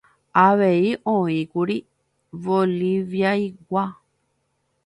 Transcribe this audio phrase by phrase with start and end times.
[0.43, 1.75] Avei oĩkuri
[2.47, 3.85] Boliviaygua.